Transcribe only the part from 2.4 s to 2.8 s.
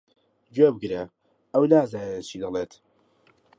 دەڵێت.